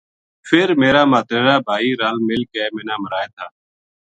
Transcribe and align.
فر 0.47 0.69
میرا 0.81 1.03
ماتریرا 1.11 1.55
بھائی 1.67 1.89
رَل 2.01 2.17
مِل 2.27 2.41
کے 2.51 2.63
منا 2.75 2.95
مرائے 3.03 3.27
تھا 3.35 3.47